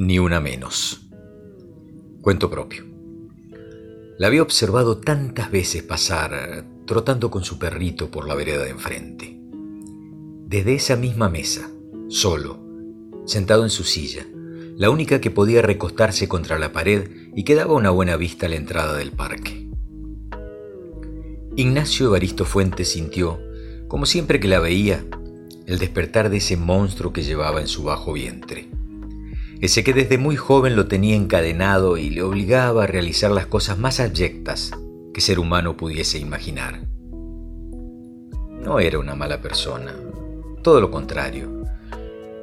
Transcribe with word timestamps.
ni 0.00 0.18
una 0.18 0.40
menos. 0.40 1.02
Cuento 2.22 2.48
propio. 2.48 2.86
La 4.18 4.28
había 4.28 4.40
observado 4.40 4.96
tantas 4.96 5.50
veces 5.50 5.82
pasar 5.82 6.64
trotando 6.86 7.30
con 7.30 7.44
su 7.44 7.58
perrito 7.58 8.10
por 8.10 8.26
la 8.26 8.34
vereda 8.34 8.64
de 8.64 8.70
enfrente. 8.70 9.38
Desde 10.46 10.74
esa 10.74 10.96
misma 10.96 11.28
mesa, 11.28 11.70
solo, 12.08 12.58
sentado 13.26 13.62
en 13.62 13.68
su 13.68 13.84
silla, 13.84 14.26
la 14.74 14.88
única 14.88 15.20
que 15.20 15.30
podía 15.30 15.60
recostarse 15.60 16.28
contra 16.28 16.58
la 16.58 16.72
pared 16.72 17.10
y 17.36 17.44
que 17.44 17.54
daba 17.54 17.74
una 17.74 17.90
buena 17.90 18.16
vista 18.16 18.46
a 18.46 18.48
la 18.48 18.56
entrada 18.56 18.96
del 18.96 19.12
parque. 19.12 19.68
Ignacio 21.56 22.06
Evaristo 22.06 22.46
Fuentes 22.46 22.88
sintió, 22.88 23.38
como 23.86 24.06
siempre 24.06 24.40
que 24.40 24.48
la 24.48 24.60
veía, 24.60 25.04
el 25.66 25.78
despertar 25.78 26.30
de 26.30 26.38
ese 26.38 26.56
monstruo 26.56 27.12
que 27.12 27.22
llevaba 27.22 27.60
en 27.60 27.68
su 27.68 27.82
bajo 27.82 28.14
vientre. 28.14 28.79
Ese 29.60 29.84
que 29.84 29.92
desde 29.92 30.16
muy 30.16 30.36
joven 30.36 30.74
lo 30.74 30.86
tenía 30.86 31.14
encadenado 31.14 31.98
y 31.98 32.10
le 32.10 32.22
obligaba 32.22 32.84
a 32.84 32.86
realizar 32.86 33.30
las 33.30 33.46
cosas 33.46 33.78
más 33.78 34.00
abyectas 34.00 34.72
que 35.12 35.20
ser 35.20 35.38
humano 35.38 35.76
pudiese 35.76 36.18
imaginar. 36.18 36.80
No 38.62 38.80
era 38.80 38.98
una 38.98 39.14
mala 39.14 39.42
persona, 39.42 39.94
todo 40.62 40.80
lo 40.80 40.90
contrario, 40.90 41.64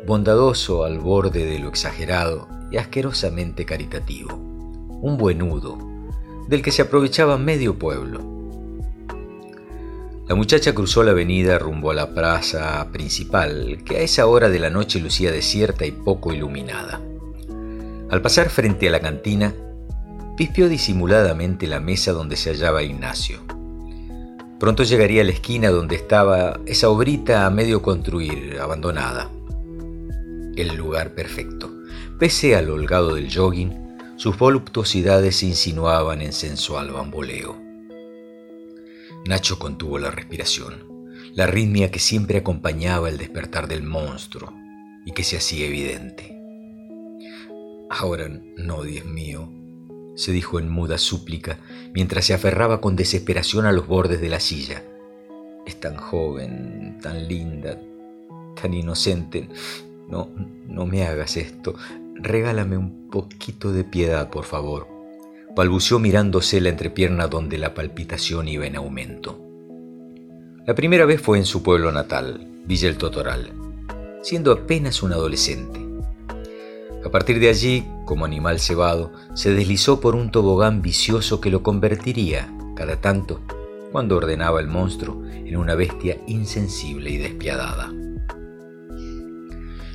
bondadoso 0.05 0.83
al 0.83 0.99
borde 0.99 1.45
de 1.45 1.59
lo 1.59 1.69
exagerado 1.69 2.47
y 2.71 2.77
asquerosamente 2.77 3.65
caritativo, 3.65 4.35
un 4.35 5.17
buenudo, 5.17 5.77
del 6.47 6.61
que 6.61 6.71
se 6.71 6.83
aprovechaba 6.83 7.37
medio 7.37 7.79
pueblo 7.79 8.37
la 10.27 10.35
muchacha 10.35 10.75
cruzó 10.75 11.03
la 11.03 11.11
avenida 11.11 11.57
rumbo 11.57 11.89
a 11.89 11.93
la 11.93 12.13
plaza 12.13 12.85
principal, 12.91 13.81
que 13.85 13.95
a 13.95 13.99
esa 14.01 14.27
hora 14.27 14.49
de 14.49 14.59
la 14.59 14.69
noche 14.69 14.99
lucía 14.99 15.31
desierta 15.31 15.85
y 15.85 15.91
poco 15.91 16.33
iluminada. 16.33 16.99
Al 18.09 18.21
pasar 18.21 18.49
frente 18.49 18.87
a 18.87 18.91
la 18.91 19.01
cantina, 19.01 19.53
pispeó 20.37 20.69
disimuladamente 20.69 21.67
la 21.67 21.81
mesa 21.81 22.13
donde 22.13 22.37
se 22.37 22.51
hallaba 22.51 22.81
Ignacio. 22.81 23.39
Pronto 24.59 24.83
llegaría 24.83 25.23
a 25.23 25.25
la 25.25 25.33
esquina 25.33 25.69
donde 25.71 25.97
estaba 25.97 26.61
esa 26.65 26.89
obrita 26.89 27.45
a 27.45 27.49
medio 27.49 27.81
construir, 27.81 28.59
abandonada. 28.61 29.29
El 30.55 30.75
lugar 30.77 31.15
perfecto. 31.15 31.69
Pese 32.17 32.55
al 32.55 32.69
holgado 32.69 33.15
del 33.15 33.29
jogging, 33.31 33.97
sus 34.15 34.37
voluptuosidades 34.37 35.35
se 35.35 35.47
insinuaban 35.47 36.21
en 36.21 36.31
sensual 36.31 36.91
bamboleo. 36.91 37.61
Nacho 39.27 39.59
contuvo 39.59 39.99
la 39.99 40.11
respiración, 40.11 41.09
la 41.33 41.43
arritmia 41.43 41.91
que 41.91 41.99
siempre 41.99 42.37
acompañaba 42.37 43.09
el 43.09 43.17
despertar 43.17 43.67
del 43.67 43.83
monstruo 43.83 44.53
y 45.05 45.11
que 45.11 45.25
se 45.25 45.35
hacía 45.35 45.65
evidente. 45.65 46.36
Ahora 47.89 48.27
no, 48.29 48.83
Dios 48.83 49.05
mío, 49.05 49.49
se 50.15 50.31
dijo 50.31 50.59
en 50.59 50.69
muda 50.69 50.97
súplica 50.97 51.59
mientras 51.93 52.25
se 52.25 52.33
aferraba 52.33 52.81
con 52.81 52.95
desesperación 52.95 53.65
a 53.65 53.71
los 53.71 53.87
bordes 53.87 54.21
de 54.21 54.29
la 54.29 54.39
silla. 54.39 54.83
Es 55.65 55.79
tan 55.79 55.95
joven, 55.95 56.97
tan 57.01 57.27
linda, 57.27 57.79
tan 58.61 58.73
inocente. 58.73 59.49
No, 60.07 60.29
no 60.67 60.85
me 60.85 61.05
hagas 61.05 61.37
esto. 61.37 61.75
Regálame 62.15 62.77
un 62.77 63.09
poquito 63.09 63.71
de 63.71 63.83
piedad, 63.83 64.29
por 64.29 64.45
favor 64.45 64.97
balbuceó 65.57 65.97
mirándose 65.97 66.61
la 66.61 66.69
entrepierna 66.69 67.27
donde 67.27 67.57
la 67.57 67.73
palpitación 67.73 68.47
iba 68.47 68.67
en 68.67 68.75
aumento. 68.75 69.41
La 70.67 70.75
primera 70.75 71.05
vez 71.05 71.19
fue 71.19 71.39
en 71.39 71.45
su 71.45 71.63
pueblo 71.63 71.91
natal, 71.91 72.47
Villa 72.67 72.95
Totoral, 72.95 73.53
siendo 74.21 74.51
apenas 74.51 75.01
un 75.01 75.13
adolescente. 75.13 75.86
A 77.07 77.09
partir 77.09 77.39
de 77.39 77.47
allí, 77.47 77.87
como 78.03 78.25
animal 78.25 78.59
cebado, 78.59 79.13
se 79.33 79.53
deslizó 79.53 80.01
por 80.01 80.13
un 80.13 80.29
tobogán 80.29 80.81
vicioso 80.81 81.39
que 81.39 81.49
lo 81.49 81.63
convertiría, 81.63 82.53
cada 82.75 82.99
tanto, 82.99 83.39
cuando 83.93 84.17
ordenaba 84.17 84.59
el 84.59 84.67
monstruo, 84.67 85.23
en 85.25 85.55
una 85.55 85.75
bestia 85.75 86.17
insensible 86.27 87.09
y 87.09 87.15
despiadada. 87.15 87.93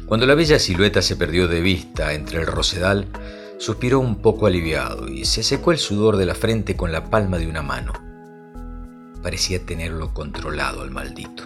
Cuando 0.07 0.25
la 0.25 0.35
bella 0.35 0.59
silueta 0.59 1.03
se 1.03 1.17
perdió 1.17 1.49
de 1.49 1.61
vista 1.61 2.15
entre 2.15 2.41
el 2.41 2.47
rosedal, 2.47 3.07
Suspiró 3.59 4.01
un 4.01 4.17
poco 4.17 4.47
aliviado 4.47 5.07
y 5.07 5.25
se 5.25 5.45
secó 5.45 5.71
el 5.71 5.79
sudor 5.79 6.17
de 6.17 6.27
la 6.27 6.35
frente 6.35 6.75
con 6.75 6.91
la 6.91 7.11
palma 7.11 7.39
de 7.39 7.47
una 7.47 7.63
mano. 7.63 7.93
Parecía 9.23 9.65
tenerlo 9.65 10.13
controlado 10.13 10.83
al 10.83 10.91
maldito. 10.91 11.45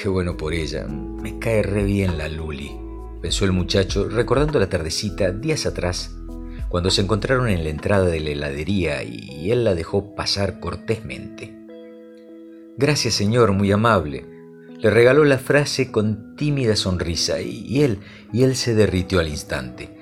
Qué 0.00 0.08
bueno 0.08 0.38
por 0.38 0.54
ella, 0.54 0.86
me 0.86 1.38
cae 1.38 1.62
re 1.62 1.84
bien 1.84 2.16
la 2.16 2.30
Luli, 2.30 2.85
el 3.44 3.52
muchacho, 3.52 4.08
recordando 4.08 4.58
la 4.58 4.68
tardecita 4.68 5.32
días 5.32 5.66
atrás, 5.66 6.16
cuando 6.68 6.90
se 6.90 7.02
encontraron 7.02 7.48
en 7.48 7.64
la 7.64 7.70
entrada 7.70 8.06
de 8.06 8.20
la 8.20 8.30
heladería 8.30 9.02
y 9.02 9.50
él 9.50 9.64
la 9.64 9.74
dejó 9.74 10.14
pasar 10.14 10.60
cortésmente. 10.60 11.56
Gracias, 12.76 13.14
señor, 13.14 13.52
muy 13.52 13.72
amable. 13.72 14.26
Le 14.78 14.90
regaló 14.90 15.24
la 15.24 15.38
frase 15.38 15.90
con 15.90 16.36
tímida 16.36 16.76
sonrisa 16.76 17.40
y 17.40 17.82
él, 17.82 18.00
y 18.32 18.42
él 18.42 18.54
se 18.54 18.74
derritió 18.74 19.20
al 19.20 19.28
instante. 19.28 19.96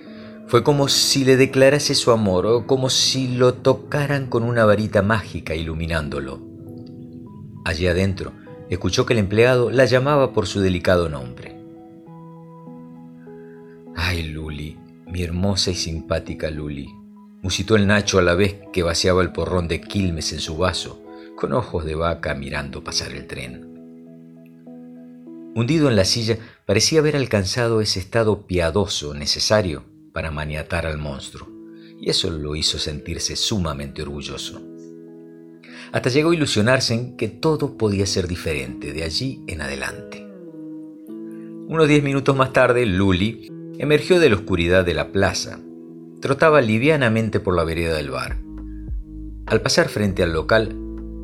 Fue 0.49 0.65
como 0.65 0.89
si 0.89 1.25
le 1.25 1.37
declarase 1.37 1.95
su 1.95 2.11
amor 2.11 2.47
o 2.47 2.67
como 2.67 2.91
si 2.91 3.29
lo 3.37 3.55
tocaran 3.55 4.27
con 4.27 4.43
una 4.43 4.65
varita 4.65 5.03
mágica 5.03 5.55
iluminándolo. 5.55 6.43
Allí 7.65 7.87
adentro, 7.87 8.33
escuchó 8.69 9.07
que 9.07 9.13
el 9.13 9.21
empleado 9.21 9.71
la 9.71 9.85
llamaba 9.85 10.33
por 10.33 10.47
su 10.47 10.61
delicado 10.61 11.09
nombre. 11.09 11.54
Ay, 13.97 14.25
Luli, 14.25 14.77
mi 15.07 15.23
hermosa 15.23 15.71
y 15.71 15.77
simpática 15.77 16.51
Luli, 16.51 16.93
musitó 17.43 17.77
el 17.77 17.87
Nacho 17.87 18.19
a 18.19 18.23
la 18.23 18.35
vez 18.35 18.57
que 18.73 18.83
vaciaba 18.83 19.23
el 19.23 19.31
porrón 19.31 19.69
de 19.69 19.81
Quilmes 19.81 20.33
en 20.33 20.41
su 20.41 20.57
vaso, 20.57 21.01
con 21.37 21.53
ojos 21.53 21.85
de 21.85 21.95
vaca 21.95 22.35
mirando 22.35 22.83
pasar 22.83 23.13
el 23.13 23.29
tren. 23.29 23.71
Hundido 25.55 25.89
en 25.89 25.95
la 25.95 26.05
silla, 26.05 26.39
parecía 26.67 26.99
haber 26.99 27.15
alcanzado 27.15 27.81
ese 27.81 28.01
estado 28.01 28.49
piadoso 28.49 29.15
necesario 29.15 29.85
para 30.13 30.33
maniatar 30.33 30.87
al 30.87 30.99
monstruo, 30.99 31.49
y 32.01 32.11
eso 32.11 32.31
lo 32.31 32.57
hizo 32.57 32.79
sentirse 32.79 33.37
sumamente 33.37 34.03
orgulloso. 34.03 34.61
Hasta 35.93 36.11
llegó 36.11 36.31
a 36.31 36.35
ilusionarse 36.35 36.95
en 36.95 37.17
que 37.17 37.29
todo 37.29 37.79
podía 37.79 38.07
ser 38.07 38.27
diferente 38.27 38.93
de 38.93 39.05
allí 39.05 39.45
en 39.47 39.63
adelante. 39.63 40.27
Unos 41.69 41.87
diez 41.87 42.03
minutos 42.03 42.35
más 42.35 42.53
tarde, 42.53 42.85
Luli 42.85 43.54
emergió 43.79 44.21
de 44.21 44.31
la 44.31 44.37
oscuridad 44.37 44.85
de 44.85 44.95
la 44.95 45.13
plaza. 45.13 45.61
Trotaba 46.21 46.61
livianamente 46.61 47.41
por 47.41 47.55
la 47.55 47.65
vereda 47.65 47.97
del 47.97 48.11
bar. 48.11 48.39
Al 49.47 49.61
pasar 49.61 49.89
frente 49.89 50.23
al 50.23 50.33
local, 50.33 50.77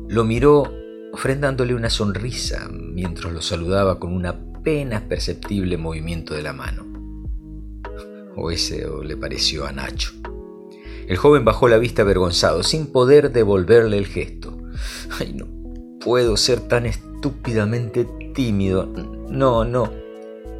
lo 0.07 0.23
miró 0.23 0.71
ofrendándole 1.13 1.73
una 1.73 1.89
sonrisa 1.89 2.69
mientras 2.69 3.33
lo 3.33 3.41
saludaba 3.41 3.99
con 3.99 4.13
un 4.13 4.25
apenas 4.25 5.01
perceptible 5.03 5.77
movimiento 5.77 6.33
de 6.33 6.43
la 6.43 6.53
mano 6.53 6.91
o 8.35 8.51
ese 8.51 8.85
le 9.03 9.17
pareció 9.17 9.65
a 9.65 9.71
Nacho. 9.71 10.11
El 11.07 11.17
joven 11.17 11.43
bajó 11.43 11.67
la 11.67 11.77
vista 11.77 12.03
avergonzado, 12.03 12.63
sin 12.63 12.87
poder 12.87 13.31
devolverle 13.31 13.97
el 13.97 14.07
gesto. 14.07 14.57
Ay, 15.19 15.33
no 15.33 15.47
puedo 15.99 16.37
ser 16.37 16.61
tan 16.61 16.85
estúpidamente 16.85 18.07
tímido. 18.33 18.87
No, 19.29 19.65
no. 19.65 19.91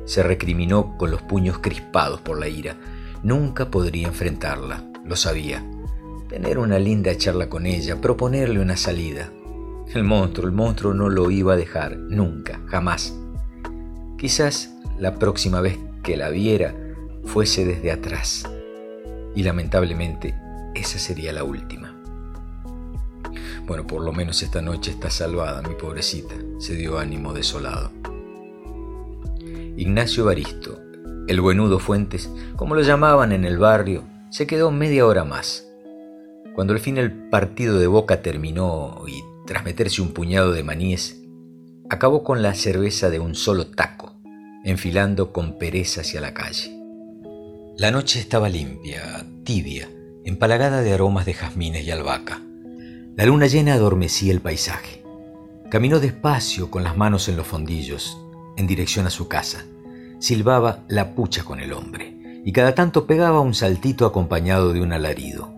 Se 0.06 0.24
recriminó 0.24 0.98
con 0.98 1.12
los 1.12 1.22
puños 1.22 1.60
crispados 1.60 2.22
por 2.22 2.40
la 2.40 2.48
ira. 2.48 2.76
Nunca 3.24 3.70
podría 3.70 4.08
enfrentarla, 4.08 4.84
lo 5.06 5.16
sabía. 5.16 5.64
Tener 6.28 6.58
una 6.58 6.80
linda 6.80 7.16
charla 7.18 7.50
con 7.50 7.66
ella, 7.66 8.00
proponerle 8.00 8.60
una 8.60 8.78
salida. 8.78 9.32
El 9.94 10.04
monstruo, 10.04 10.48
el 10.48 10.54
monstruo 10.54 10.94
no 10.94 11.10
lo 11.10 11.30
iba 11.30 11.54
a 11.54 11.58
dejar, 11.58 11.98
nunca, 11.98 12.62
jamás. 12.68 13.16
Quizás 14.18 14.74
la 14.98 15.16
próxima 15.16 15.62
vez 15.62 15.78
que 16.04 16.16
la 16.16 16.30
viera, 16.30 16.76
fuese 17.26 17.66
desde 17.66 17.92
atrás. 17.92 18.50
Y 19.36 19.44
lamentablemente 19.44 20.36
esa 20.76 21.00
sería 21.00 21.34
la 21.34 21.44
última. 21.44 21.96
Bueno, 23.66 23.86
por 23.86 24.04
lo 24.04 24.12
menos 24.12 24.42
esta 24.42 24.62
noche 24.62 24.92
está 24.92 25.10
salvada, 25.10 25.62
mi 25.62 25.76
pobrecita, 25.76 26.36
se 26.60 26.76
dio 26.76 26.98
ánimo 26.98 27.34
desolado. 27.34 27.92
Ignacio 29.78 30.26
Baristo, 30.26 30.82
el 31.28 31.40
buenudo 31.40 31.80
Fuentes, 31.80 32.30
como 32.58 32.76
lo 32.76 32.82
llamaban 32.82 33.32
en 33.32 33.46
el 33.46 33.58
barrio, 33.58 34.04
se 34.30 34.46
quedó 34.46 34.70
media 34.70 35.06
hora 35.06 35.24
más. 35.24 35.66
Cuando 36.56 36.74
al 36.74 36.80
fin 36.80 36.98
el 36.98 37.30
partido 37.30 37.80
de 37.80 37.88
Boca 37.88 38.22
terminó 38.22 39.02
y 39.08 39.24
tras 39.48 39.64
meterse 39.64 40.02
un 40.02 40.12
puñado 40.12 40.52
de 40.52 40.64
maníes, 40.64 41.22
acabó 41.90 42.24
con 42.24 42.42
la 42.42 42.54
cerveza 42.54 43.10
de 43.10 43.20
un 43.20 43.34
solo 43.34 43.68
taco, 43.68 44.14
enfilando 44.66 45.32
con 45.32 45.58
pereza 45.58 46.02
hacia 46.02 46.20
la 46.20 46.34
calle. 46.34 46.78
La 47.78 47.92
noche 47.92 48.20
estaba 48.20 48.50
limpia, 48.50 49.26
tibia, 49.46 49.90
empalagada 50.26 50.82
de 50.82 50.94
aromas 50.94 51.26
de 51.26 51.34
jazmines 51.34 51.86
y 51.86 51.92
albahaca. 51.92 52.42
La 53.16 53.26
luna 53.26 53.48
llena 53.48 53.74
adormecía 53.74 54.34
el 54.34 54.42
paisaje. 54.42 55.02
Caminó 55.70 56.02
despacio 56.02 56.70
con 56.70 56.84
las 56.84 56.98
manos 56.98 57.30
en 57.30 57.38
los 57.38 57.48
fondillos, 57.48 58.18
en 58.58 58.68
dirección 58.68 59.08
a 59.08 59.10
su 59.10 59.28
casa. 59.28 59.66
Silbaba 60.20 60.84
la 60.88 61.16
pucha 61.16 61.44
con 61.44 61.60
el 61.60 61.74
hombre, 61.74 62.42
y 62.46 62.52
cada 62.52 62.76
tanto 62.76 63.06
pegaba 63.06 63.40
un 63.42 63.54
saltito 63.54 64.06
acompañado 64.06 64.74
de 64.74 64.82
un 64.82 64.94
alarido. 64.94 65.54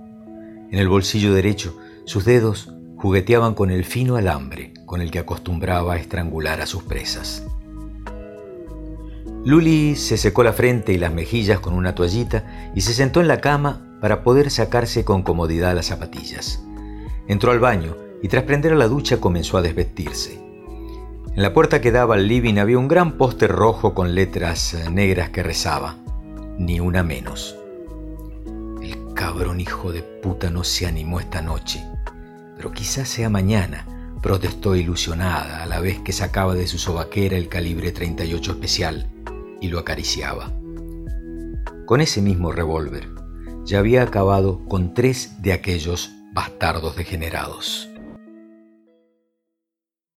En 0.71 0.79
el 0.79 0.87
bolsillo 0.87 1.33
derecho, 1.33 1.77
sus 2.05 2.25
dedos 2.25 2.73
jugueteaban 2.97 3.53
con 3.53 3.69
el 3.69 3.83
fino 3.83 4.15
alambre 4.15 4.73
con 4.85 5.01
el 5.01 5.11
que 5.11 5.19
acostumbraba 5.19 5.97
estrangular 5.97 6.61
a 6.61 6.65
sus 6.65 6.83
presas. 6.83 7.45
Luli 9.45 9.95
se 9.97 10.17
secó 10.17 10.43
la 10.43 10.53
frente 10.53 10.93
y 10.93 10.97
las 10.97 11.13
mejillas 11.13 11.59
con 11.59 11.73
una 11.73 11.95
toallita 11.95 12.71
y 12.75 12.81
se 12.81 12.93
sentó 12.93 13.19
en 13.19 13.27
la 13.27 13.41
cama 13.41 13.97
para 13.99 14.23
poder 14.23 14.49
sacarse 14.49 15.03
con 15.03 15.21
comodidad 15.21 15.75
las 15.75 15.87
zapatillas. 15.87 16.63
Entró 17.27 17.51
al 17.51 17.59
baño 17.59 17.97
y 18.21 18.29
tras 18.29 18.43
prender 18.43 18.73
la 18.75 18.87
ducha 18.87 19.19
comenzó 19.19 19.57
a 19.57 19.61
desvestirse. 19.61 20.39
En 21.35 21.41
la 21.41 21.51
puerta 21.51 21.81
que 21.81 21.91
daba 21.91 22.13
al 22.13 22.27
living 22.27 22.59
había 22.59 22.77
un 22.77 22.87
gran 22.87 23.13
póster 23.13 23.51
rojo 23.51 23.95
con 23.95 24.13
letras 24.13 24.77
negras 24.91 25.31
que 25.31 25.41
rezaba, 25.41 25.97
ni 26.59 26.79
una 26.79 27.01
menos. 27.01 27.57
El 28.83 29.15
cabrón 29.15 29.59
hijo 29.59 29.91
de 29.91 30.03
puta 30.03 30.51
no 30.51 30.63
se 30.63 30.85
animó 30.85 31.19
esta 31.19 31.41
noche, 31.41 31.83
pero 32.55 32.71
quizás 32.71 33.09
sea 33.09 33.31
mañana, 33.31 34.15
protestó 34.21 34.75
ilusionada 34.75 35.63
a 35.63 35.65
la 35.65 35.79
vez 35.79 35.99
que 36.01 36.13
sacaba 36.13 36.53
de 36.53 36.67
su 36.67 36.77
sobaquera 36.77 37.35
el 37.35 37.49
calibre 37.49 37.91
38 37.91 38.51
especial 38.51 39.09
y 39.59 39.69
lo 39.69 39.79
acariciaba. 39.79 40.51
Con 41.87 41.99
ese 41.99 42.21
mismo 42.21 42.51
revólver 42.51 43.09
ya 43.65 43.79
había 43.79 44.03
acabado 44.03 44.63
con 44.65 44.93
tres 44.93 45.41
de 45.41 45.53
aquellos 45.53 46.11
bastardos 46.31 46.95
degenerados. 46.95 47.89